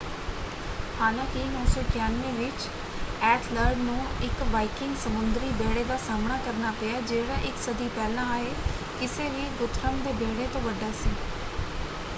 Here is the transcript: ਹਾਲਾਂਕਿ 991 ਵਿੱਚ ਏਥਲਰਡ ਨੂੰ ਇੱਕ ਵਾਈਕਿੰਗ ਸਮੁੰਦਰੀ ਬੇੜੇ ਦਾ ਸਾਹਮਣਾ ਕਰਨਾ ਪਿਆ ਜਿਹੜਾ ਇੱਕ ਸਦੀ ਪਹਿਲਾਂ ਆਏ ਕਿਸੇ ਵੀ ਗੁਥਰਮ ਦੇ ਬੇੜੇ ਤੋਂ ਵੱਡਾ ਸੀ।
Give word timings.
ਹਾਲਾਂਕਿ 0.99 1.41
991 1.49 2.31
ਵਿੱਚ 2.37 2.65
ਏਥਲਰਡ 3.25 3.77
ਨੂੰ 3.79 3.97
ਇੱਕ 4.23 4.41
ਵਾਈਕਿੰਗ 4.51 4.95
ਸਮੁੰਦਰੀ 4.97 5.51
ਬੇੜੇ 5.59 5.83
ਦਾ 5.85 5.97
ਸਾਹਮਣਾ 6.07 6.37
ਕਰਨਾ 6.45 6.71
ਪਿਆ 6.79 6.99
ਜਿਹੜਾ 7.05 7.37
ਇੱਕ 7.43 7.57
ਸਦੀ 7.63 7.89
ਪਹਿਲਾਂ 7.91 8.25
ਆਏ 8.31 8.53
ਕਿਸੇ 8.99 9.29
ਵੀ 9.31 9.47
ਗੁਥਰਮ 9.59 10.01
ਦੇ 10.03 10.13
ਬੇੜੇ 10.19 10.47
ਤੋਂ 10.49 10.61
ਵੱਡਾ 10.63 10.91
ਸੀ। 11.03 11.13